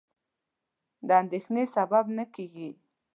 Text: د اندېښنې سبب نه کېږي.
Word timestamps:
د 1.07 1.09
اندېښنې 1.21 1.63
سبب 1.75 2.05
نه 2.17 2.25
کېږي. 2.35 2.69